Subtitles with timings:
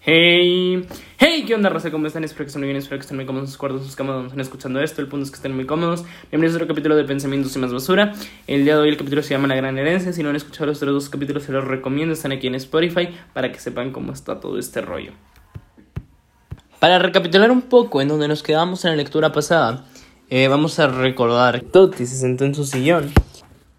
[0.00, 0.86] Hey,
[1.18, 1.90] hey, ¿qué onda, raza?
[1.90, 2.22] ¿Cómo están?
[2.22, 4.14] Espero que estén muy bien, espero que estén muy cómodos en sus cuartos, sus camas,
[4.14, 5.02] donde están escuchando esto.
[5.02, 6.04] El punto es que estén muy cómodos.
[6.30, 8.14] Bienvenidos a otro capítulo de Pensamientos y más basura.
[8.46, 10.12] El día de hoy el capítulo se llama La Gran Herencia.
[10.12, 12.12] Si no han escuchado los otros dos capítulos, se los recomiendo.
[12.14, 15.10] Están aquí en Spotify para que sepan cómo está todo este rollo.
[16.78, 19.84] Para recapitular un poco en donde nos quedamos en la lectura pasada,
[20.30, 23.12] eh, vamos a recordar que Toti se sentó en su sillón.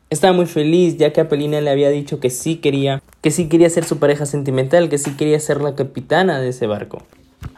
[0.09, 3.69] Estaba muy feliz ya que Apelina le había dicho que sí quería, que sí quería
[3.69, 7.03] ser su pareja sentimental, que sí quería ser la capitana de ese barco.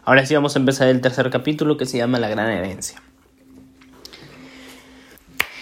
[0.04, 3.02] Ahora sí vamos a empezar el tercer capítulo que se llama La Gran Herencia.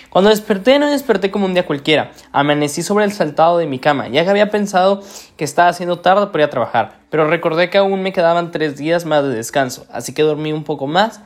[0.10, 2.12] Cuando desperté no desperté como un día cualquiera.
[2.32, 5.04] Amanecí sobre el saltado de mi cama, ya que había pensado
[5.38, 8.78] que estaba haciendo tarde para ir a trabajar, pero recordé que aún me quedaban tres
[8.78, 11.22] días más de descanso, así que dormí un poco más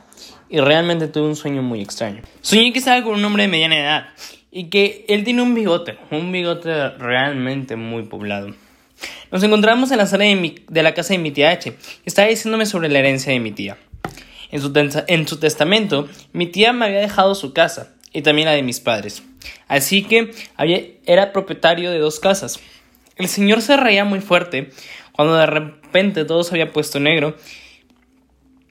[0.50, 2.20] y realmente tuve un sueño muy extraño.
[2.42, 4.04] Soñé que estaba con un hombre de mediana edad
[4.54, 8.54] y que él tiene un bigote, un bigote realmente muy poblado.
[9.32, 12.88] Nos encontramos en la sala de, la casa de mi tía H estaba diciéndome sobre
[12.88, 13.76] la herencia de mi tía.
[14.52, 14.72] En su,
[15.08, 18.78] en su testamento, mi tía me había dejado su casa y también la de mis
[18.78, 19.24] padres.
[19.66, 22.60] Así que había, era propietario de dos casas.
[23.16, 24.70] El señor se reía muy fuerte
[25.10, 27.36] cuando de repente todo se había puesto negro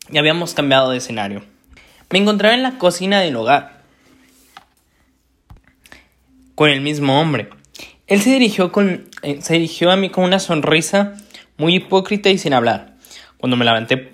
[0.09, 1.44] y habíamos cambiado de escenario.
[2.09, 3.73] Me encontraba en la cocina del hogar
[6.56, 7.50] con el mismo hombre.
[8.08, 11.14] Él se dirigió, con, eh, se dirigió a mí con una sonrisa
[11.58, 12.96] muy hipócrita y sin hablar.
[13.38, 14.12] Cuando me levanté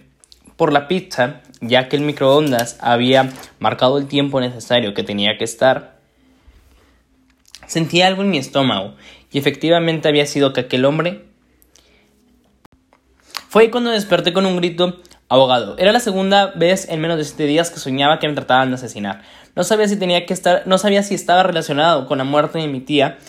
[0.56, 5.44] por la pizza, ya que el microondas había marcado el tiempo necesario que tenía que
[5.44, 6.00] estar,
[7.68, 8.96] sentí algo en mi estómago
[9.32, 11.26] y efectivamente había sido que aquel hombre...
[13.50, 15.02] Fue cuando desperté con un grito
[15.32, 15.76] Abogado.
[15.78, 18.76] Era la segunda vez en menos de siete días que soñaba que me trataban de
[18.76, 19.22] asesinar.
[19.56, 22.68] No sabía si tenía que estar, no sabía si estaba relacionado con la muerte de
[22.68, 23.20] mi tía,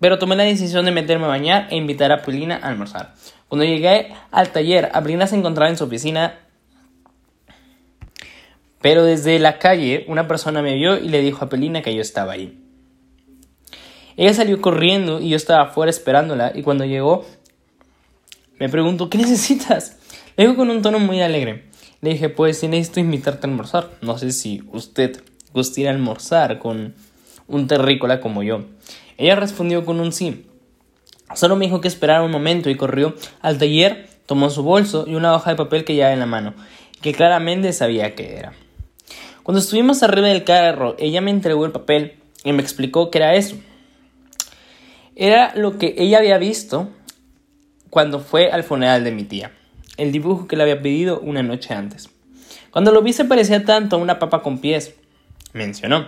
[0.00, 3.12] pero tomé la decisión de meterme a bañar e invitar a Polina a almorzar.
[3.48, 6.38] Cuando llegué al taller, Abrina se encontraba en su oficina,
[8.80, 12.00] pero desde la calle una persona me vio y le dijo a Pelina que yo
[12.00, 12.58] estaba ahí.
[14.16, 17.26] Ella salió corriendo y yo estaba afuera esperándola y cuando llegó
[18.58, 19.98] me preguntó ¿qué necesitas?
[20.34, 21.64] Le dijo con un tono muy alegre.
[22.00, 23.90] Le dije, pues si necesito invitarte a almorzar.
[24.00, 25.22] No sé si usted
[25.52, 26.94] gustaría almorzar con
[27.48, 28.64] un terrícola como yo.
[29.18, 30.46] Ella respondió con un sí.
[31.34, 35.14] Solo me dijo que esperara un momento y corrió al taller, tomó su bolso y
[35.14, 36.54] una hoja de papel que llevaba en la mano,
[37.02, 38.52] que claramente sabía qué era.
[39.42, 43.34] Cuando estuvimos arriba del carro, ella me entregó el papel y me explicó qué era
[43.34, 43.56] eso.
[45.14, 46.88] Era lo que ella había visto
[47.90, 49.52] cuando fue al funeral de mi tía
[49.96, 52.10] el dibujo que le había pedido una noche antes.
[52.70, 54.94] Cuando lo vi se parecía tanto a una papa con pies,
[55.52, 56.06] mencionó.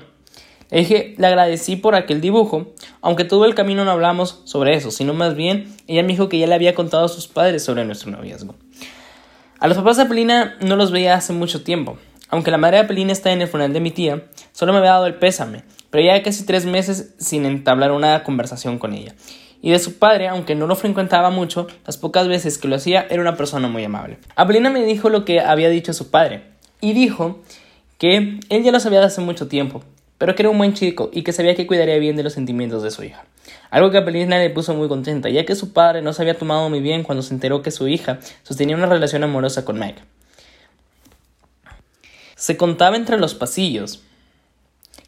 [0.70, 2.72] Le dije, le agradecí por aquel dibujo,
[3.02, 6.38] aunque todo el camino no hablamos sobre eso, sino más bien ella me dijo que
[6.38, 8.54] ya le había contado a sus padres sobre nuestro noviazgo.
[9.58, 11.98] A los papás de Apelina no los veía hace mucho tiempo.
[12.30, 14.92] Aunque la madre de Apelina está en el funeral de mi tía, solo me había
[14.92, 19.14] dado el pésame, pero ya casi tres meses sin entablar una conversación con ella
[19.64, 23.06] y de su padre, aunque no lo frecuentaba mucho, las pocas veces que lo hacía
[23.08, 24.18] era una persona muy amable.
[24.36, 26.42] Abelina me dijo lo que había dicho su padre
[26.82, 27.40] y dijo
[27.96, 29.82] que él ya lo sabía de hace mucho tiempo,
[30.18, 32.82] pero que era un buen chico y que sabía que cuidaría bien de los sentimientos
[32.82, 33.24] de su hija.
[33.70, 36.68] Algo que Abelina le puso muy contenta, ya que su padre no se había tomado
[36.68, 40.02] muy bien cuando se enteró que su hija sostenía una relación amorosa con Mike.
[42.36, 44.02] Se contaba entre los pasillos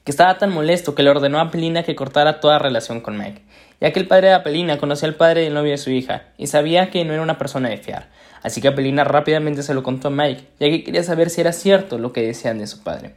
[0.06, 3.42] que estaba tan molesto que le ordenó a Apelina que cortara toda relación con Meg,
[3.80, 6.46] ya que el padre de Apelina conocía al padre del novio de su hija y
[6.46, 8.08] sabía que no era una persona de fiar.
[8.44, 11.52] Así que Apelina rápidamente se lo contó a Mike, ya que quería saber si era
[11.52, 13.16] cierto lo que decían de su padre.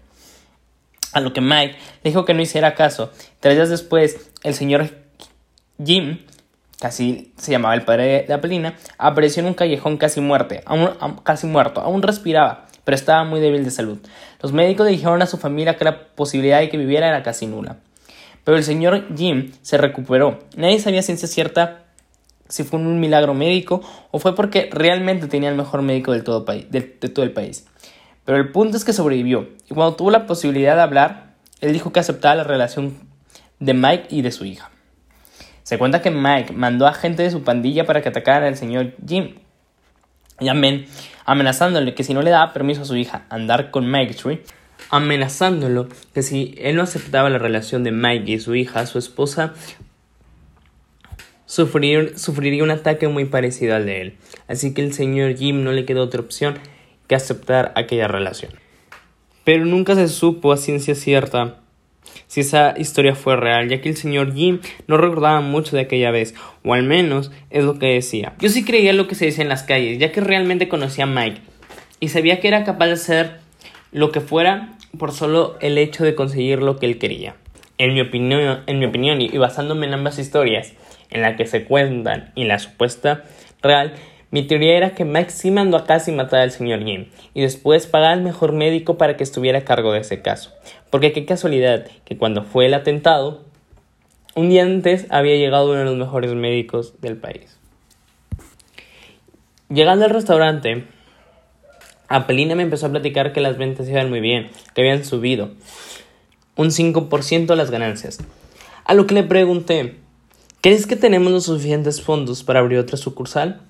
[1.14, 3.12] A lo que Mike le dijo que no hiciera caso.
[3.40, 4.90] Tres días después, el señor
[5.86, 6.26] Jim,
[6.80, 10.64] casi se llamaba el padre de Apelina, apareció en un callejón casi, muerte,
[11.22, 14.00] casi muerto, aún respiraba pero estaba muy débil de salud.
[14.42, 17.78] Los médicos dijeron a su familia que la posibilidad de que viviera era casi nula.
[18.44, 20.40] Pero el señor Jim se recuperó.
[20.56, 21.84] Nadie sabía ciencia cierta
[22.48, 23.82] si fue un milagro médico
[24.12, 27.68] o fue porque realmente tenía el mejor médico del todo de, todo el país.
[28.26, 31.94] Pero el punto es que sobrevivió y cuando tuvo la posibilidad de hablar, él dijo
[31.94, 32.98] que aceptaba la relación
[33.60, 34.72] de Mike y de su hija.
[35.64, 38.96] Se cuenta que Mike mandó a gente de su pandilla para que atacaran al señor
[39.08, 39.36] Jim.
[40.40, 40.88] Y amén,
[41.30, 44.42] amenazándole que si no le daba permiso a su hija andar con Tree,
[44.90, 49.54] amenazándolo que si él no aceptaba la relación de Mike y su hija, su esposa
[51.46, 54.18] sufriría un ataque muy parecido al de él.
[54.48, 56.58] Así que el señor Jim no le quedó otra opción
[57.06, 58.52] que aceptar aquella relación.
[59.44, 61.59] Pero nunca se supo a ciencia cierta
[62.30, 66.12] si esa historia fue real, ya que el señor Jim no recordaba mucho de aquella
[66.12, 68.34] vez, o al menos es lo que decía.
[68.40, 71.08] Yo sí creía lo que se decía en las calles, ya que realmente conocía a
[71.08, 71.42] Mike
[72.00, 73.40] y sabía que era capaz de hacer
[73.92, 77.36] lo que fuera por solo el hecho de conseguir lo que él quería.
[77.80, 80.74] En mi opinión, en mi opinión y basándome en ambas historias,
[81.10, 83.24] en la que se cuentan y la supuesta
[83.64, 83.96] real,
[84.32, 88.12] mi teoría era que sí mandó a casi matar al señor Jim y después pagar
[88.12, 90.52] al mejor médico para que estuviera a cargo de ese caso.
[90.92, 93.42] Porque qué casualidad que cuando fue el atentado,
[94.36, 97.58] un día antes había llegado uno de los mejores médicos del país.
[99.70, 100.86] Llegando al restaurante,
[102.08, 105.52] Apelina me empezó a platicar que las ventas iban muy bien, que habían subido
[106.56, 108.20] un 5% las ganancias.
[108.84, 109.96] A lo que le pregunté,
[110.62, 113.62] ¿crees que tenemos los suficientes fondos para abrir otra sucursal?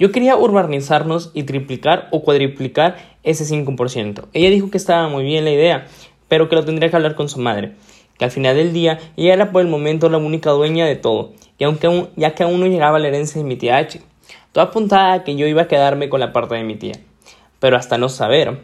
[0.00, 4.26] Yo quería urbanizarnos y triplicar o cuadriplicar ese 5%.
[4.32, 5.86] Ella dijo que estaba muy bien la idea,
[6.26, 7.74] pero que lo tendría que hablar con su madre,
[8.18, 11.34] que al final del día ella era por el momento la única dueña de todo,
[11.56, 14.00] y aunque ya que aún no llegaba la herencia de mi tía H,
[14.50, 16.94] todo apuntaba a que yo iba a quedarme con la parte de mi tía
[17.60, 18.58] pero hasta no saber.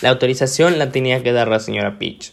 [0.00, 2.32] La autorización la tenía que dar la señora Peach.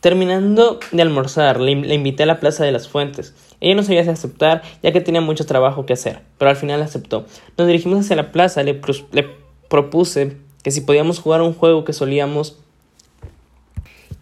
[0.00, 3.34] Terminando de almorzar, le, invité a la Plaza de las Fuentes.
[3.64, 6.82] Ella no sabía si aceptar, ya que tenía mucho trabajo que hacer, pero al final
[6.82, 7.24] aceptó.
[7.56, 8.78] Nos dirigimos hacia la plaza, le,
[9.12, 9.26] le
[9.70, 12.58] propuse que si podíamos jugar un juego que solíamos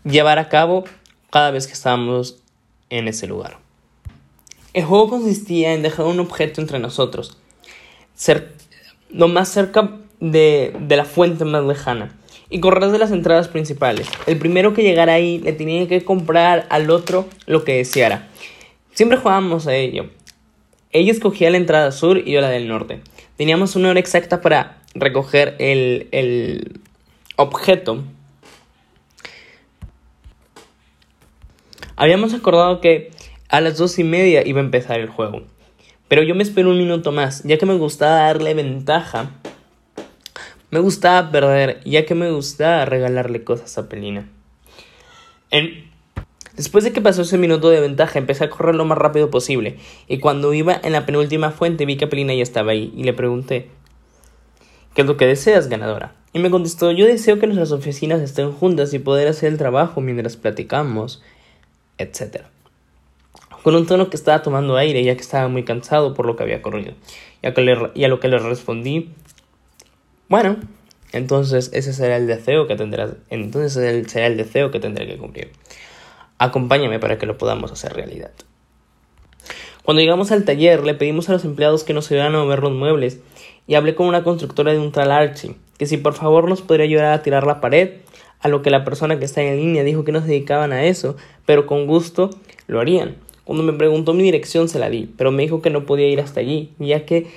[0.04, 0.84] llevar a cabo
[1.30, 2.38] cada vez que estábamos
[2.88, 3.58] en ese lugar.
[4.74, 7.36] El juego consistía en dejar un objeto entre nosotros,
[8.14, 8.52] ser
[9.10, 12.16] lo más cerca de, la fuente más lejana
[12.48, 14.06] y correr de las entradas principales.
[14.26, 18.28] El primero que llegara ahí le tenía que comprar al otro lo que deseara.
[18.92, 20.10] Siempre jugábamos a ello.
[20.90, 23.00] Ella escogía la entrada sur y yo la del norte.
[23.36, 26.80] Teníamos una hora exacta para recoger el, el
[27.36, 28.04] objeto.
[31.96, 33.10] Habíamos acordado que
[33.48, 35.42] a las dos y media iba a empezar el juego.
[36.08, 39.30] Pero yo me espero un minuto más, ya que me gustaba darle ventaja
[40.72, 44.26] me gustaba perder, ya que me gustaba regalarle cosas a Pelina.
[46.56, 49.78] Después de que pasó ese minuto de ventaja, empecé a correr lo más rápido posible,
[50.06, 53.14] y cuando iba en la penúltima fuente vi que Pelina ya estaba ahí, y le
[53.14, 53.70] pregunté,
[54.94, 56.14] ¿qué es lo que deseas, ganadora?
[56.34, 60.00] Y me contestó, yo deseo que nuestras oficinas estén juntas y poder hacer el trabajo
[60.00, 61.22] mientras platicamos,
[61.98, 62.44] etc.
[63.62, 66.42] Con un tono que estaba tomando aire, ya que estaba muy cansado por lo que
[66.42, 66.94] había corrido.
[67.42, 69.10] Ya que y a lo que le respondí,
[70.28, 70.56] bueno,
[71.12, 73.74] entonces ese será el deseo que tendrás, entonces
[74.10, 75.50] será el deseo que tendré que cumplir.
[76.42, 78.32] Acompáñame para que lo podamos hacer realidad.
[79.84, 82.72] Cuando llegamos al taller, le pedimos a los empleados que nos ayudaran a mover los
[82.72, 83.20] muebles
[83.68, 86.86] y hablé con una constructora de un tal Archie, que si por favor nos podría
[86.86, 88.00] ayudar a tirar la pared,
[88.40, 90.84] a lo que la persona que está en línea dijo que no se dedicaban a
[90.84, 91.16] eso,
[91.46, 92.30] pero con gusto
[92.66, 93.18] lo harían.
[93.44, 96.20] Cuando me preguntó mi dirección se la di, pero me dijo que no podía ir
[96.20, 97.28] hasta allí, ya que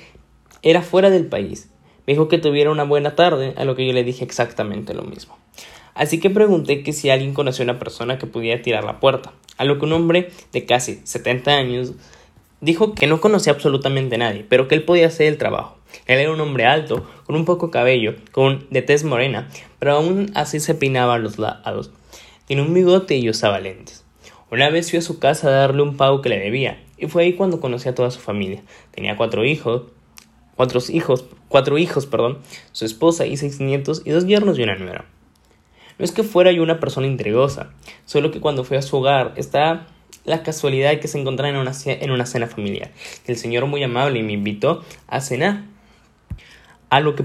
[0.62, 1.68] era fuera del país
[2.06, 5.02] me dijo que tuviera una buena tarde, a lo que yo le dije exactamente lo
[5.02, 5.36] mismo.
[5.96, 9.64] Así que pregunté que si alguien conocía una persona que pudiera tirar la puerta, a
[9.64, 11.94] lo que un hombre de casi 70 años
[12.60, 15.78] dijo que no conocía absolutamente a nadie, pero que él podía hacer el trabajo.
[16.06, 19.48] Él era un hombre alto, con un poco cabello, con de tez morena,
[19.78, 21.90] pero aún así se peinaba a los lados.
[22.44, 24.04] Tiene un bigote y usaba lentes.
[24.50, 27.22] Una vez fui a su casa a darle un pago que le debía, y fue
[27.22, 28.62] ahí cuando conocí a toda su familia.
[28.90, 29.84] Tenía cuatro hijos,
[30.56, 32.38] cuatro hijos, cuatro hijos, perdón,
[32.72, 35.06] su esposa y seis nietos y dos yernos y una nuera.
[35.98, 37.70] No es que fuera yo una persona intrigosa,
[38.04, 39.86] solo que cuando fui a su hogar está
[40.24, 42.90] la casualidad de que se encontraba en una, en una cena familiar.
[43.26, 45.62] El señor muy amable me invitó a cenar.
[46.90, 47.24] A lo que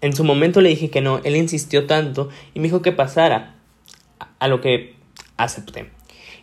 [0.00, 3.54] en su momento le dije que no, él insistió tanto y me dijo que pasara,
[4.38, 4.94] a lo que
[5.36, 5.90] acepté.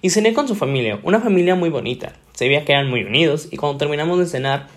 [0.02, 2.14] Y cené con su familia, una familia muy bonita.
[2.34, 4.68] Se veía que eran muy unidos y cuando terminamos de cenar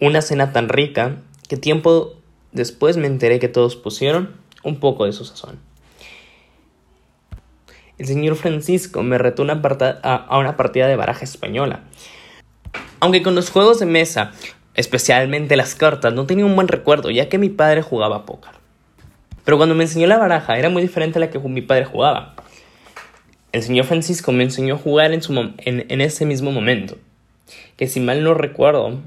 [0.00, 1.16] una cena tan rica
[1.48, 2.14] que tiempo
[2.52, 5.58] después me enteré que todos pusieron un poco de su sazón.
[7.98, 9.60] El señor Francisco me retó una
[10.02, 11.84] a una partida de baraja española.
[13.00, 14.32] Aunque con los juegos de mesa,
[14.74, 18.52] especialmente las cartas, no tenía un buen recuerdo, ya que mi padre jugaba póker.
[19.44, 22.34] Pero cuando me enseñó la baraja era muy diferente a la que mi padre jugaba.
[23.52, 26.98] El señor Francisco me enseñó a jugar en, su en ese mismo momento,
[27.76, 29.00] que si mal no recuerdo,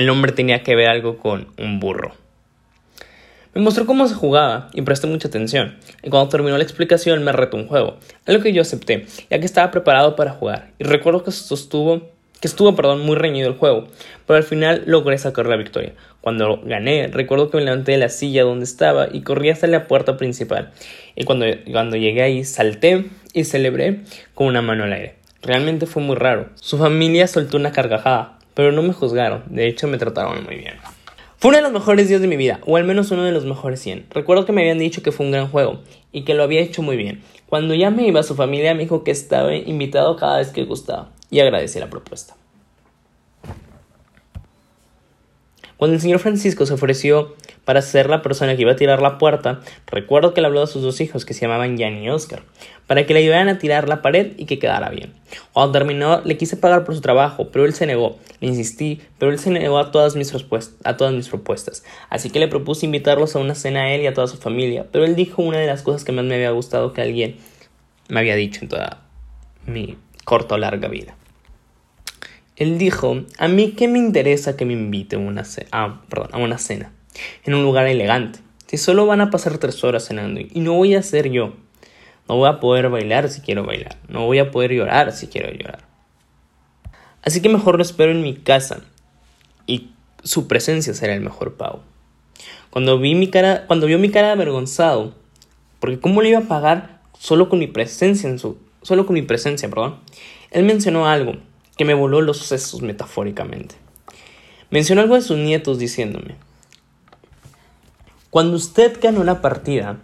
[0.00, 2.14] el nombre tenía que ver algo con un burro.
[3.54, 7.32] Me mostró cómo se jugaba y presté mucha atención, y cuando terminó la explicación me
[7.32, 11.24] retó un juego, algo que yo acepté, ya que estaba preparado para jugar, y recuerdo
[11.24, 13.86] que sostuvo que estuvo, perdón, muy reñido el juego,
[14.26, 15.92] pero al final logré sacar la victoria.
[16.22, 19.86] Cuando gané, recuerdo que me levanté de la silla donde estaba y corrí hasta la
[19.86, 20.70] puerta principal.
[21.16, 24.00] Y cuando, cuando llegué ahí, salté y celebré
[24.34, 25.16] con una mano al aire.
[25.42, 26.48] Realmente fue muy raro.
[26.54, 30.74] Su familia soltó una carcajada, pero no me juzgaron, de hecho me trataron muy bien.
[31.38, 33.46] Fue uno de los mejores días de mi vida, o al menos uno de los
[33.46, 34.08] mejores 100.
[34.10, 35.80] Recuerdo que me habían dicho que fue un gran juego
[36.12, 37.22] y que lo había hecho muy bien.
[37.48, 41.08] Cuando ya me iba, su familia me dijo que estaba invitado cada vez que gustaba
[41.30, 42.34] y agradecí la propuesta.
[45.80, 47.34] Cuando el señor Francisco se ofreció
[47.64, 50.66] para ser la persona que iba a tirar la puerta, recuerdo que le habló a
[50.66, 52.42] sus dos hijos, que se llamaban Jan y Oscar,
[52.86, 55.14] para que le ayudaran a tirar la pared y que quedara bien.
[55.54, 58.18] Cuando terminó, le quise pagar por su trabajo, pero él se negó.
[58.42, 60.34] Le insistí, pero él se negó a todas mis,
[60.84, 61.82] a todas mis propuestas.
[62.10, 64.86] Así que le propuse invitarlos a una cena a él y a toda su familia,
[64.92, 67.36] pero él dijo una de las cosas que más me había gustado que alguien
[68.10, 69.00] me había dicho en toda
[69.64, 69.96] mi
[70.26, 71.16] corta o larga vida.
[72.60, 74.74] Él dijo, a mí qué me interesa que me
[75.72, 76.92] ah, a una cena,
[77.46, 80.94] en un lugar elegante, si solo van a pasar tres horas cenando y no voy
[80.94, 81.54] a ser yo.
[82.28, 85.50] No voy a poder bailar si quiero bailar, no voy a poder llorar si quiero
[85.50, 85.86] llorar.
[87.22, 88.82] Así que mejor lo espero en mi casa
[89.66, 91.82] y su presencia será el mejor pago.
[92.68, 95.14] Cuando vi mi cara, cuando vio mi cara avergonzado,
[95.78, 99.22] porque cómo le iba a pagar solo con mi presencia en su, solo con mi
[99.22, 99.96] presencia, perdón,
[100.50, 101.36] él mencionó algo
[101.80, 103.74] que me voló los sesos metafóricamente.
[104.68, 106.36] Mencionó algo de sus nietos diciéndome,
[108.28, 109.98] cuando usted ganó la partida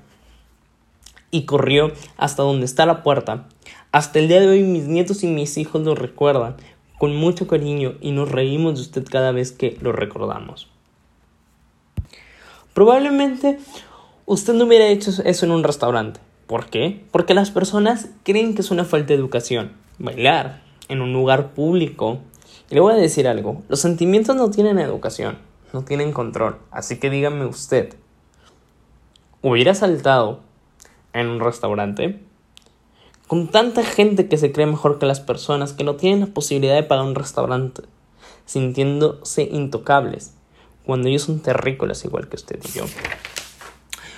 [1.30, 3.47] y corrió hasta donde está la puerta,
[3.92, 6.56] hasta el día de hoy mis nietos y mis hijos lo recuerdan
[6.97, 10.71] con mucho cariño y nos reímos de usted cada vez que lo recordamos.
[12.73, 13.59] Probablemente
[14.25, 16.21] usted no hubiera hecho eso en un restaurante.
[16.47, 17.04] ¿Por qué?
[17.11, 19.73] Porque las personas creen que es una falta de educación.
[19.99, 22.19] Bailar, en un lugar público.
[22.71, 25.38] Y le voy a decir algo, los sentimientos no tienen educación,
[25.73, 27.95] no tienen control, así que dígame usted,
[29.43, 30.40] ¿hubiera saltado
[31.12, 32.21] en un restaurante?
[33.28, 36.75] Con tanta gente que se cree mejor que las personas que no tienen la posibilidad
[36.75, 37.83] de pagar un restaurante,
[38.47, 40.35] sintiéndose intocables,
[40.85, 42.85] cuando ellos son terrícolas igual que usted y yo.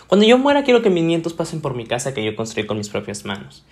[0.06, 2.78] Cuando yo muera quiero que mis nietos pasen por mi casa que yo construí con
[2.78, 3.64] mis propias manos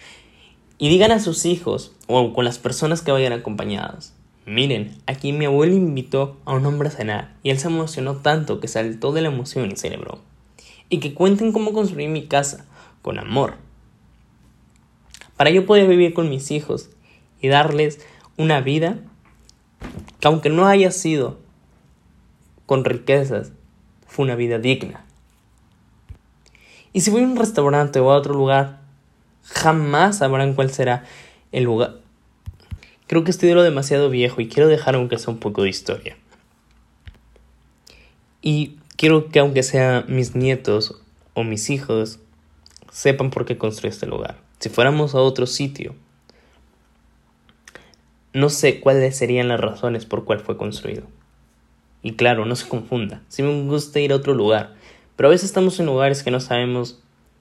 [0.78, 4.14] y digan a sus hijos o con las personas que vayan acompañadas.
[4.44, 8.60] Miren, aquí mi abuelo invitó a un hombre a cenar y él se emocionó tanto
[8.60, 10.20] que saltó de la emoción y celebró.
[10.88, 12.64] Y que cuenten cómo construí mi casa,
[13.02, 13.54] con amor.
[15.36, 16.90] Para yo poder vivir con mis hijos
[17.40, 18.00] y darles
[18.36, 18.98] una vida
[20.20, 21.38] que aunque no haya sido
[22.66, 23.52] con riquezas,
[24.06, 25.04] fue una vida digna.
[26.92, 28.85] Y si voy a un restaurante o a otro lugar
[29.46, 31.04] jamás sabrán cuál será
[31.52, 31.96] el lugar.
[33.06, 35.68] Creo que estoy de lo demasiado viejo y quiero dejar aunque sea un poco de
[35.68, 36.16] historia.
[38.42, 41.00] Y quiero que aunque sea mis nietos
[41.34, 42.18] o mis hijos
[42.90, 44.38] sepan por qué construí este lugar.
[44.58, 45.94] Si fuéramos a otro sitio,
[48.32, 51.04] no sé cuáles serían las razones por cuál fue construido.
[52.02, 53.22] Y claro, no se confunda.
[53.28, 54.74] Si me gusta ir a otro lugar,
[55.16, 57.00] pero a veces estamos en lugares que no sabemos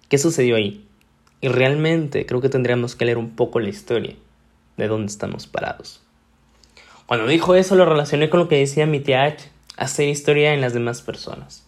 [0.09, 0.84] qué sucedió ahí.
[1.45, 4.15] Y realmente creo que tendríamos que leer un poco la historia
[4.77, 6.01] de dónde estamos parados.
[7.05, 10.61] Cuando dijo eso lo relacioné con lo que decía mi tía H, hacer historia en
[10.61, 11.63] las demás personas.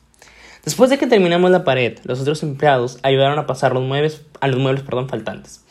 [0.66, 4.48] Después de que terminamos la pared, los otros empleados ayudaron a pasar los muebles, a
[4.48, 5.64] los muebles perdón, faltantes.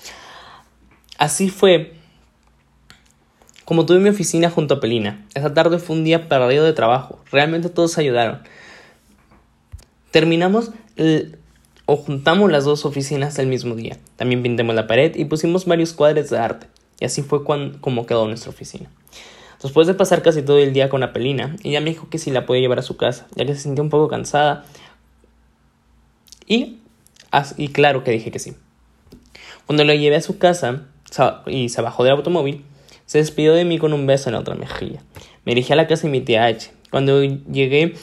[1.19, 1.95] Así fue
[3.65, 5.27] como tuve mi oficina junto a Pelina.
[5.35, 7.25] Esa tarde fue un día perdido de trabajo.
[7.33, 8.43] Realmente todos ayudaron.
[10.13, 10.71] Terminamos
[11.87, 13.99] o juntamos las dos oficinas el mismo día.
[14.17, 16.67] También pintamos la pared y pusimos varios cuadros de arte.
[16.99, 18.91] Y así fue como quedó nuestra oficina.
[19.63, 22.45] Después de pasar casi todo el día con Apelina, ella me dijo que si la
[22.45, 24.65] podía llevar a su casa, ya que se sentía un poco cansada.
[26.47, 26.79] Y,
[27.57, 28.55] y claro que dije que sí.
[29.67, 30.85] Cuando la llevé a su casa
[31.47, 32.65] y se bajó del automóvil,
[33.07, 35.03] se despidió de mí con un beso en la otra mejilla.
[35.45, 36.71] Me dirigí a la casa de mi tía H.
[36.91, 37.95] Cuando llegué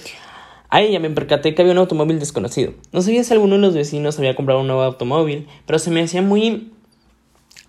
[0.73, 2.73] a ella me percaté que había un automóvil desconocido.
[2.91, 6.01] No sabía si alguno de los vecinos había comprado un nuevo automóvil, pero se me
[6.01, 6.71] hacía muy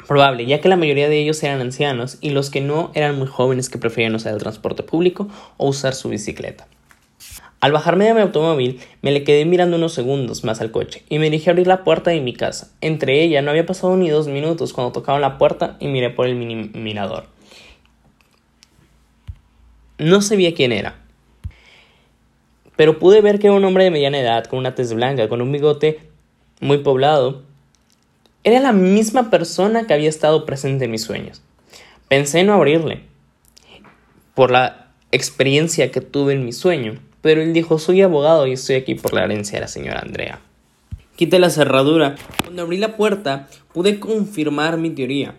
[0.08, 3.26] probable, ya que la mayoría de ellos eran ancianos y los que no eran muy
[3.26, 6.66] jóvenes que preferían usar el transporte público o usar su bicicleta.
[7.60, 11.18] Al bajarme de mi automóvil, me le quedé mirando unos segundos más al coche y
[11.18, 12.72] me dirigí a abrir la puerta de mi casa.
[12.80, 16.26] Entre ella no había pasado ni dos minutos cuando tocaban la puerta y miré por
[16.26, 17.26] el mirador.
[19.98, 21.03] No sabía quién era,
[22.76, 25.40] pero pude ver que era un hombre de mediana edad, con una tez blanca, con
[25.40, 26.00] un bigote
[26.60, 27.42] muy poblado.
[28.42, 31.42] Era la misma persona que había estado presente en mis sueños.
[32.08, 33.02] Pensé en no abrirle.
[34.34, 38.74] por la experiencia que tuve en mi sueño, pero él dijo, soy abogado y estoy
[38.74, 40.40] aquí por la herencia de la señora Andrea.
[41.14, 42.16] Quité la cerradura.
[42.42, 45.36] Cuando abrí la puerta, pude confirmar mi teoría.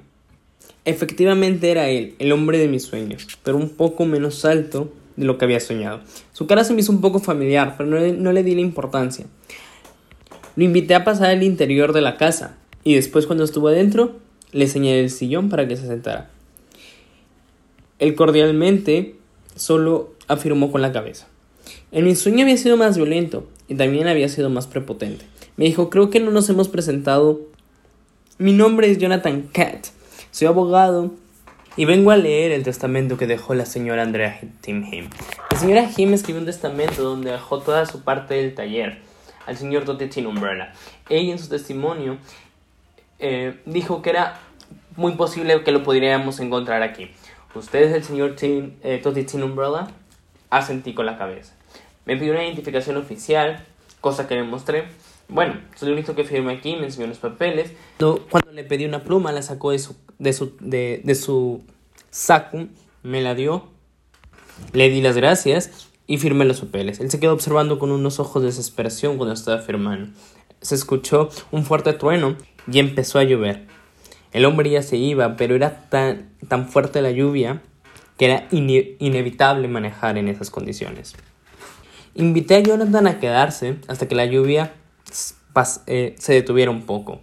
[0.85, 5.37] Efectivamente era él, el hombre de mis sueños, pero un poco menos alto de lo
[5.37, 6.01] que había soñado.
[6.33, 9.25] Su cara se me hizo un poco familiar, pero no le, di la importancia.
[10.55, 14.17] Lo invité a pasar al interior de la casa, y después cuando estuvo adentro,
[14.51, 16.29] le señalé el sillón para que se sentara.
[17.99, 19.15] Él cordialmente
[19.55, 21.27] solo afirmó con la cabeza.
[21.91, 25.25] En mi sueño había sido más violento y también había sido más prepotente.
[25.57, 27.39] Me dijo, creo que no nos hemos presentado.
[28.37, 29.87] Mi nombre es Jonathan Cat.
[30.31, 31.13] Soy abogado
[31.77, 35.09] y vengo a leer el testamento que dejó la señora Andrea Tim Him.
[35.51, 38.99] La señora Him escribió un testamento donde dejó toda su parte del taller
[39.45, 40.73] al señor Tin Umbrella.
[41.09, 42.17] Ella en su testimonio
[43.19, 44.39] eh, dijo que era
[44.95, 47.11] muy posible que lo podríamos encontrar aquí.
[47.53, 49.87] Ustedes, el señor Tim, eh, Tin Umbrella,
[50.49, 51.53] asentí con la cabeza.
[52.05, 53.65] Me pidió una identificación oficial,
[54.01, 54.85] cosa que le mostré.
[55.27, 57.73] Bueno, soy el que firme aquí, me enseñó los papeles.
[57.97, 61.63] Cuando le pedí una pluma, la sacó de su, de su, de, de su
[62.11, 62.67] saco,
[63.03, 63.67] me la dio,
[64.73, 66.99] le di las gracias y firmé los papeles.
[66.99, 70.15] Él se quedó observando con unos ojos de desesperación cuando estaba firmando.
[70.61, 72.35] Se escuchó un fuerte trueno
[72.71, 73.67] y empezó a llover.
[74.31, 77.61] El hombre ya se iba, pero era tan, tan fuerte la lluvia
[78.17, 81.15] que era inevitable manejar en esas condiciones.
[82.13, 84.73] Invité a Jonathan a quedarse hasta que la lluvia
[85.87, 87.21] eh, se detuviera un poco.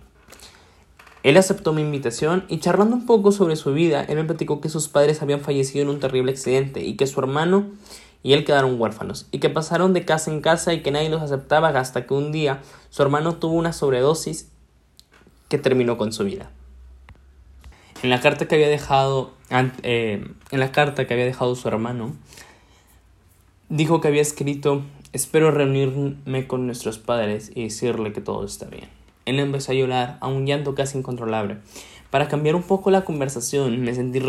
[1.23, 4.69] Él aceptó mi invitación y charlando un poco sobre su vida, él me platicó que
[4.69, 7.67] sus padres habían fallecido en un terrible accidente y que su hermano
[8.25, 11.23] y él quedaron huérfanos y que pasaron de casa en casa y que nadie los
[11.23, 12.61] aceptaba hasta que un día
[12.91, 14.49] su hermano tuvo una sobredosis
[15.49, 16.51] que terminó con su vida.
[18.03, 19.33] En la carta que había dejado,
[19.83, 22.17] eh, en la carta que había dejado su hermano,
[23.69, 28.89] dijo que había escrito, espero reunirme con nuestros padres y decirle que todo está bien.
[29.25, 31.59] Él empezó a llorar, a un llanto casi incontrolable.
[32.11, 34.21] Para cambiar un poco la conversación, me sentí,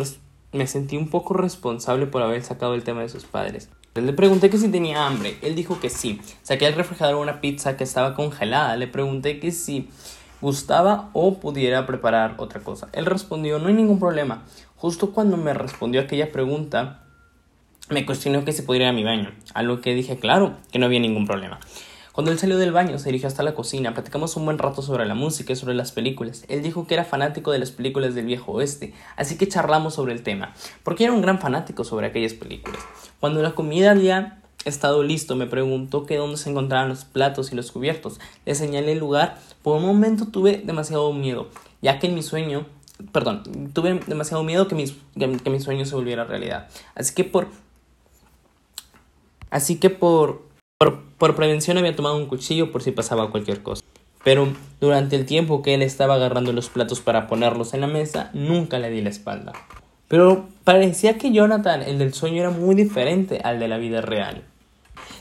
[0.51, 3.69] me sentí un poco responsable por haber sacado el tema de sus padres.
[3.95, 5.37] Le pregunté que si tenía hambre.
[5.41, 6.19] Él dijo que sí.
[6.41, 8.75] Saqué al refrigerador una pizza que estaba congelada.
[8.75, 9.89] Le pregunté que si
[10.41, 12.89] gustaba o pudiera preparar otra cosa.
[12.91, 14.43] Él respondió, no hay ningún problema.
[14.75, 17.02] Justo cuando me respondió aquella pregunta,
[17.89, 20.79] me cuestionó que si podría ir a mi baño, a lo que dije, claro, que
[20.79, 21.59] no había ningún problema.
[22.13, 25.05] Cuando él salió del baño, se dirigió hasta la cocina, platicamos un buen rato sobre
[25.05, 26.46] la música y sobre las películas.
[26.48, 30.13] Él dijo que era fanático de las películas del viejo oeste, así que charlamos sobre
[30.13, 32.79] el tema, porque era un gran fanático sobre aquellas películas.
[33.19, 37.55] Cuando la comida había estado listo, me preguntó que dónde se encontraban los platos y
[37.55, 38.19] los cubiertos.
[38.46, 39.39] Le señalé el lugar.
[39.61, 41.50] Por un momento tuve demasiado miedo,
[41.81, 42.65] ya que en mi sueño,
[43.11, 46.67] perdón, tuve demasiado miedo que, mis, que, mi sueño se volviera realidad.
[46.96, 47.48] Así que por,
[49.53, 50.42] así que por,
[50.77, 53.83] por, por prevención había tomado un cuchillo por si pasaba cualquier cosa.
[54.24, 54.48] Pero
[54.79, 58.79] durante el tiempo que él estaba agarrando los platos para ponerlos en la mesa, nunca
[58.79, 59.53] le di la espalda.
[60.07, 64.44] Pero parecía que Jonathan, el del sueño, era muy diferente al de la vida real.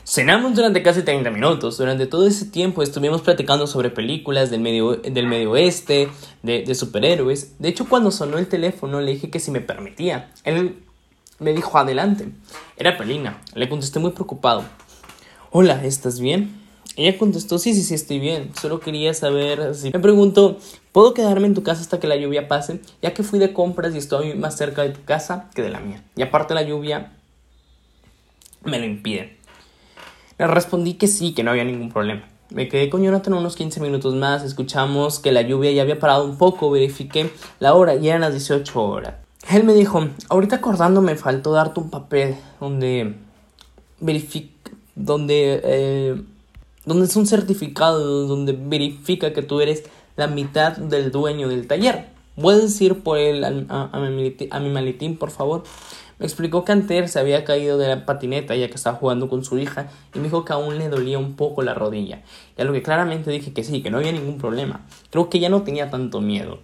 [0.05, 1.77] Cenamos durante casi 30 minutos.
[1.77, 6.09] Durante todo ese tiempo estuvimos platicando sobre películas del medio, del medio oeste,
[6.41, 7.59] de, de, superhéroes.
[7.59, 10.31] De hecho, cuando sonó el teléfono le dije que si me permitía.
[10.43, 10.77] Él
[11.43, 12.29] me dijo adelante.
[12.77, 13.41] Era Pelina.
[13.53, 14.63] Le contesté muy preocupado.
[15.51, 16.63] Hola, ¿estás bien?
[16.95, 18.51] Ella contestó, sí, sí, sí, estoy bien.
[18.59, 19.91] Solo quería saber si...
[19.91, 20.57] Me preguntó,
[20.91, 22.81] ¿puedo quedarme en tu casa hasta que la lluvia pase?
[23.01, 25.79] Ya que fui de compras y estoy más cerca de tu casa que de la
[25.79, 26.03] mía.
[26.15, 27.13] Y aparte la lluvia
[28.63, 29.37] me lo impide.
[30.37, 32.27] Le respondí que sí, que no había ningún problema.
[32.49, 36.25] Me quedé con Jonathan unos 15 minutos más, escuchamos que la lluvia ya había parado
[36.25, 39.22] un poco, verifiqué la hora y eran las 18 horas.
[39.49, 43.15] Él me dijo, ahorita acordando me faltó darte un papel donde
[43.99, 46.21] verifica, donde, eh,
[46.85, 49.83] donde es un certificado, donde verifica que tú eres
[50.15, 52.07] la mitad del dueño del taller.
[52.39, 55.63] ¿Puedes ir por él a, a mi maletín, por favor?
[56.19, 59.43] Me explicó que antes se había caído de la patineta ya que estaba jugando con
[59.43, 62.21] su hija y me dijo que aún le dolía un poco la rodilla.
[62.57, 64.85] Y a lo que claramente dije que sí, que no había ningún problema.
[65.09, 66.59] Creo que ya no tenía tanto miedo.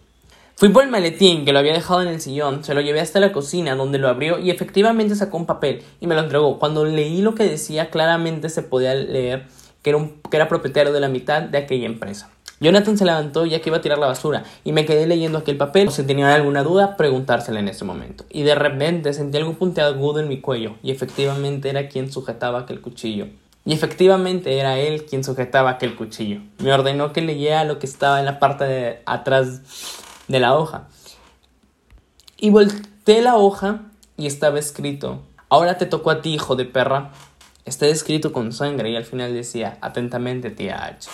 [0.60, 3.22] Fui por el maletín que lo había dejado en el sillón, se lo llevé hasta
[3.22, 6.60] la cocina donde lo abrió y efectivamente sacó un papel y me lo entregó.
[6.60, 9.46] Cuando leí lo que decía claramente se podía leer
[9.82, 9.96] que
[10.34, 12.30] era, propietario de la mitad de aquella empresa.
[12.60, 15.56] Jonathan se levantó ya que iba a tirar la basura y me quedé leyendo aquel
[15.56, 15.92] papel.
[15.92, 18.26] Si tenía alguna duda, preguntársela en ese momento.
[18.30, 22.82] Y de repente sentí algo puntiagudo en mi cuello y efectivamente era quien sujetaba aquel
[22.82, 23.28] cuchillo.
[23.64, 26.42] Y efectivamente era él quien sujetaba aquel cuchillo.
[26.58, 29.62] Me ordenó que leyera lo que estaba en la parte de atrás
[30.30, 30.88] de la hoja.
[32.38, 33.82] Y volteé la hoja
[34.16, 37.12] y estaba escrito Ahora te tocó a ti, hijo de perra.
[37.66, 41.10] Está escrito con sangre y al final decía, atentamente, tía H.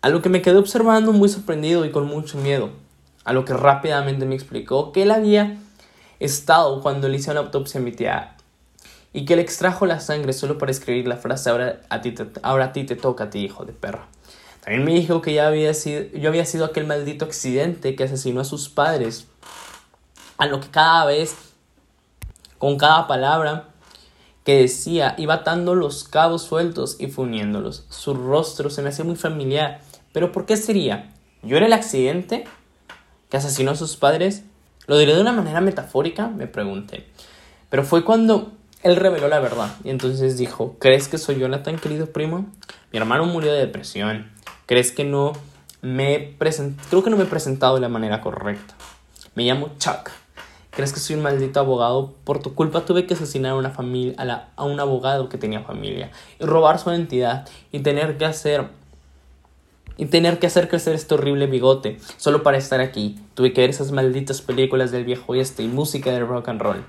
[0.00, 2.70] A lo que me quedé observando muy sorprendido y con mucho miedo.
[3.24, 5.58] A lo que rápidamente me explicó que él había
[6.20, 8.34] estado cuando le hizo la autopsia a mi tía
[9.12, 12.26] y que le extrajo la sangre solo para escribir la frase ahora a ti te,
[12.42, 14.06] ahora a ti te toca a ti, hijo de perra.
[14.68, 18.42] También me dijo que ya había sido, yo había sido aquel maldito accidente que asesinó
[18.42, 19.26] a sus padres.
[20.36, 21.34] A lo que cada vez,
[22.58, 23.70] con cada palabra
[24.44, 27.86] que decía, iba atando los cabos sueltos y funiéndolos.
[27.88, 29.80] Su rostro se me hacía muy familiar.
[30.12, 31.14] Pero ¿por qué sería?
[31.42, 32.44] ¿Yo era el accidente
[33.30, 34.42] que asesinó a sus padres?
[34.86, 36.28] ¿Lo diré de una manera metafórica?
[36.28, 37.06] Me pregunté.
[37.70, 38.52] Pero fue cuando
[38.82, 42.52] él reveló la verdad y entonces dijo, ¿crees que soy Jonathan, querido primo?
[42.92, 44.36] Mi hermano murió de depresión.
[44.68, 45.32] ¿Crees que no
[45.80, 46.36] me
[46.90, 48.74] Creo que no me he presentado de la manera correcta.
[49.34, 50.10] Me llamo Chuck.
[50.72, 52.12] ¿Crees que soy un maldito abogado?
[52.24, 55.62] Por tu culpa tuve que asesinar a una familia, a, a un abogado que tenía
[55.62, 58.68] familia, y robar su identidad, y tener que hacer
[59.96, 63.18] y tener que hacer crecer este horrible bigote solo para estar aquí.
[63.32, 66.84] Tuve que ver esas malditas películas del viejo oeste y música de rock and roll,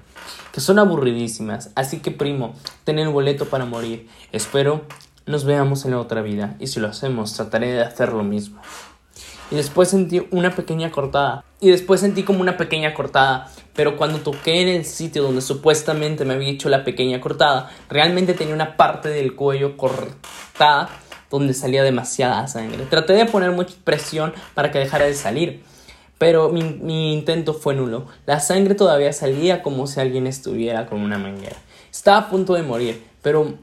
[0.52, 1.72] que son aburridísimas.
[1.76, 4.10] Así que primo, ten el boleto para morir.
[4.34, 4.82] Espero
[5.30, 8.60] nos veamos en la otra vida y si lo hacemos trataré de hacer lo mismo.
[9.52, 11.44] Y después sentí una pequeña cortada.
[11.60, 13.52] Y después sentí como una pequeña cortada.
[13.76, 18.34] Pero cuando toqué en el sitio donde supuestamente me había hecho la pequeña cortada, realmente
[18.34, 20.90] tenía una parte del cuello cortada
[21.30, 22.86] donde salía demasiada sangre.
[22.86, 25.64] Traté de poner mucha presión para que dejara de salir,
[26.18, 28.08] pero mi, intento fue nulo.
[28.26, 31.56] La sangre todavía salía como si alguien estuviera con una manguera.
[31.92, 33.54] Estaba a punto de morir, pero,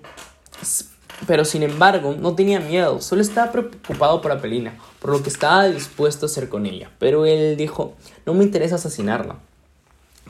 [1.26, 5.66] pero sin embargo no tenía miedo, solo estaba preocupado por Apelina, por lo que estaba
[5.66, 6.90] dispuesto a hacer con ella.
[6.98, 7.94] Pero él dijo,
[8.26, 9.36] no me interesa asesinarla.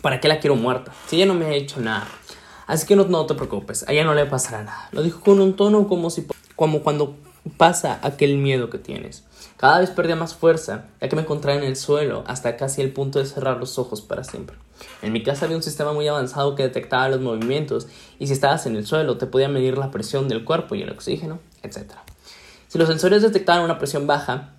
[0.02, 0.92] ¿Para qué la quiero muerta?
[1.08, 2.06] Si ella no me ha hecho nada.
[2.66, 4.88] Así que no, te preocupes, a ella no le pasará nada.
[4.92, 7.16] Lo dijo con un tono como si como cuando
[7.56, 9.24] pasa aquel miedo que tienes.
[9.56, 12.92] Cada vez perdía más fuerza, ya que me encontraba en el suelo hasta casi el
[12.92, 14.56] punto de cerrar los ojos para siempre.
[15.02, 18.66] En mi casa había un sistema muy avanzado que detectaba los movimientos y si estabas
[18.66, 21.92] en el suelo te podía medir la presión del cuerpo y el oxígeno, etc.
[22.68, 24.52] Si los sensores detectaban una presión baja,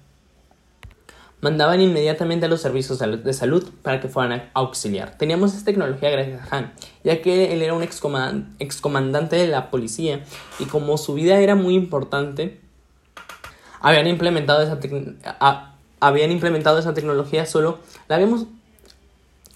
[1.42, 5.18] mandaban inmediatamente a los servicios de salud para que fueran a auxiliar.
[5.18, 10.24] Teníamos esta tecnología gracias a Han, ya que él era un excomandante de la policía
[10.60, 12.60] y como su vida era muy importante,
[13.80, 14.80] habían implementado esa,
[16.00, 18.46] habían implementado esa tecnología solo, la habíamos,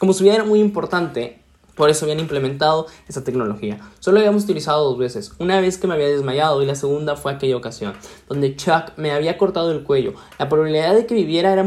[0.01, 1.37] como su vida era muy importante,
[1.75, 3.79] por eso habían implementado esa tecnología.
[3.99, 5.33] Solo habíamos utilizado dos veces.
[5.37, 7.93] Una vez que me había desmayado y la segunda fue aquella ocasión,
[8.27, 10.15] donde Chuck me había cortado el cuello.
[10.39, 11.63] La probabilidad de que viviera era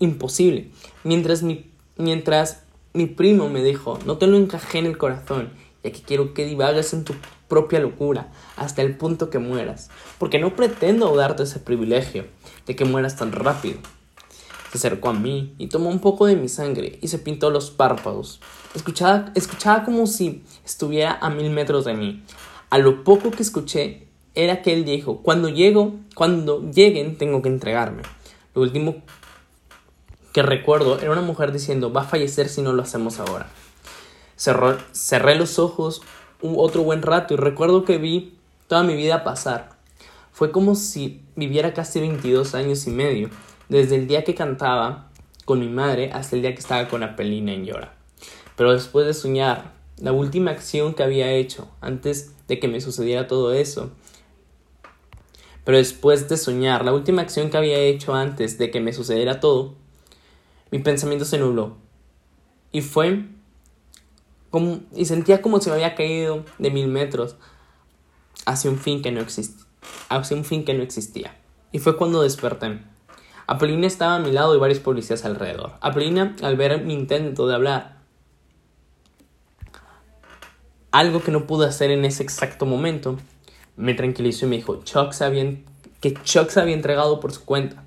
[0.00, 0.70] imposible.
[1.02, 5.48] Mientras mi, mientras mi primo me dijo, no te lo encajé en el corazón,
[5.82, 7.14] ya que quiero que divagues en tu
[7.48, 12.26] propia locura hasta el punto que mueras, porque no pretendo darte ese privilegio
[12.66, 13.78] de que mueras tan rápido.
[14.70, 17.70] Se acercó a mí y tomó un poco de mi sangre y se pintó los
[17.70, 18.40] párpados.
[18.74, 22.22] Escuchaba, escuchaba como si estuviera a mil metros de mí.
[22.70, 27.48] A lo poco que escuché era que él dijo, cuando llego, cuando lleguen tengo que
[27.48, 28.02] entregarme.
[28.54, 29.02] Lo último
[30.32, 33.48] que recuerdo era una mujer diciendo, va a fallecer si no lo hacemos ahora.
[34.36, 36.02] cerré los ojos
[36.42, 38.34] un otro buen rato y recuerdo que vi
[38.68, 39.70] toda mi vida pasar.
[40.32, 43.30] Fue como si viviera casi 22 años y medio
[43.70, 45.10] desde el día que cantaba
[45.46, 47.94] con mi madre hasta el día que estaba con Apelina en Llora.
[48.56, 53.26] Pero después de soñar, la última acción que había hecho antes de que me sucediera
[53.26, 53.92] todo eso,
[55.64, 59.40] pero después de soñar, la última acción que había hecho antes de que me sucediera
[59.40, 59.76] todo,
[60.70, 61.76] mi pensamiento se nubló.
[62.72, 63.24] Y fue
[64.50, 67.36] como, y sentía como si me había caído de mil metros
[68.46, 69.64] hacia un fin que no existía.
[70.08, 71.36] Hacia un fin que no existía.
[71.72, 72.80] Y fue cuando desperté.
[73.50, 75.72] Apelina estaba a mi lado y varios policías alrededor.
[75.80, 77.96] Apelina, al ver mi intento de hablar,
[80.92, 83.18] algo que no pude hacer en ese exacto momento,
[83.76, 85.12] me tranquilizó y me dijo Chuck
[86.00, 87.82] que Chuck se había entregado por su cuenta.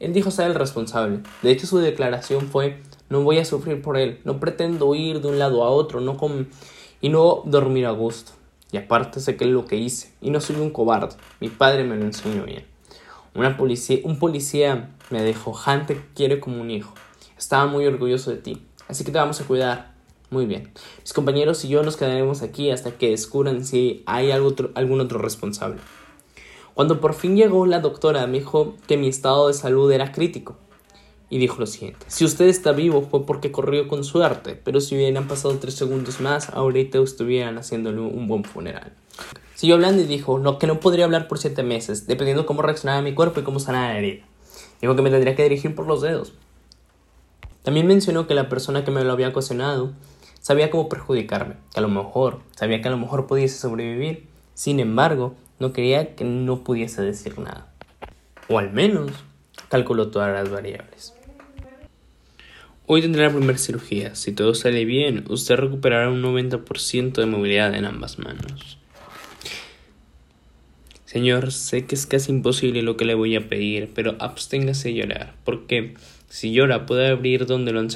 [0.00, 1.20] Él dijo ser el responsable.
[1.42, 5.28] De hecho, su declaración fue, no voy a sufrir por él, no pretendo ir de
[5.28, 6.16] un lado a otro no
[7.02, 8.32] y no dormir a gusto.
[8.70, 11.84] Y aparte sé que es lo que hice, y no soy un cobarde, mi padre
[11.84, 12.71] me lo enseñó bien.
[13.34, 16.92] Una policía, un policía me dijo, Han te quiere como un hijo.
[17.38, 19.92] Estaba muy orgulloso de ti, así que te vamos a cuidar.
[20.30, 20.70] Muy bien.
[21.00, 25.78] Mis compañeros y yo nos quedaremos aquí hasta que descubran si hay algún otro responsable.
[26.74, 30.56] Cuando por fin llegó la doctora me dijo que mi estado de salud era crítico
[31.28, 32.06] y dijo lo siguiente.
[32.08, 36.20] Si usted está vivo fue porque corrió con suerte, pero si hubieran pasado tres segundos
[36.20, 38.92] más, ahorita estuvieran haciéndole un buen funeral.
[39.62, 43.00] Siguió hablando y dijo no, que no podría hablar por siete meses, dependiendo cómo reaccionaba
[43.00, 44.24] mi cuerpo y cómo sanaba la herida.
[44.80, 46.32] Dijo que me tendría que dirigir por los dedos.
[47.62, 49.92] También mencionó que la persona que me lo había ocasionado
[50.40, 54.80] sabía cómo perjudicarme, que a lo mejor, sabía que a lo mejor pudiese sobrevivir, sin
[54.80, 57.72] embargo, no quería que no pudiese decir nada.
[58.48, 59.12] O al menos,
[59.68, 61.14] calculó todas las variables.
[62.88, 64.16] Hoy tendrá la primera cirugía.
[64.16, 68.81] Si todo sale bien, usted recuperará un 90% de movilidad en ambas manos.
[71.12, 74.94] Señor, sé que es casi imposible lo que le voy a pedir, pero absténgase de
[74.94, 75.92] llorar, porque
[76.30, 77.88] si llora puede abrir donde lo han,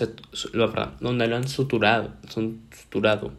[1.01, 3.33] donde lo han suturado, suturado.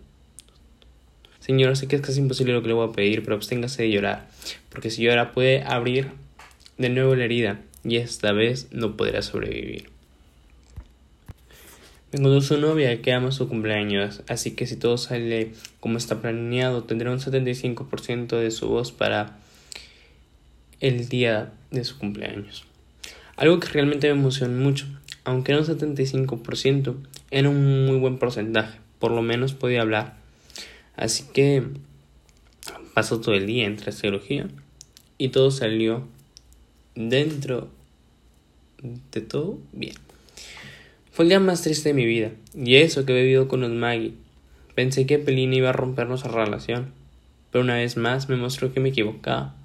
[1.39, 3.91] Señor, sé que es casi imposible lo que le voy a pedir, pero absténgase de
[3.91, 4.27] llorar,
[4.69, 6.07] porque si llora puede abrir
[6.79, 9.91] de nuevo la herida, y esta vez no podrá sobrevivir.
[12.11, 16.19] Vengo de su novia que ama su cumpleaños, así que si todo sale como está
[16.19, 19.37] planeado, tendrá un 75% de su voz para
[20.79, 22.65] el día de su cumpleaños.
[23.35, 24.87] Algo que realmente me emociona mucho,
[25.23, 26.95] aunque era un 75%,
[27.31, 30.17] era un muy buen porcentaje, por lo menos podía hablar.
[30.95, 31.63] Así que
[32.93, 34.47] pasó todo el día entre cirugía
[35.17, 36.07] y todo salió
[36.95, 37.69] dentro
[39.11, 39.95] de todo bien.
[41.11, 43.71] Fue el día más triste de mi vida, y eso que he vivido con los
[43.71, 44.13] Maggie.
[44.75, 46.91] Pensé que Pelina iba a romper nuestra relación,
[47.51, 49.55] pero una vez más me mostró que me equivocaba.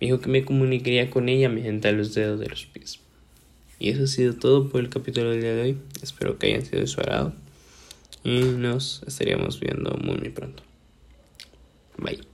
[0.00, 3.00] Dijo que me comunicaría con ella mediante los dedos de los pies.
[3.78, 5.78] Y eso ha sido todo por el capítulo del día de hoy.
[6.02, 7.34] Espero que hayan sido de.
[8.24, 10.62] Y nos estaríamos viendo muy, muy pronto.
[11.98, 12.29] Bye.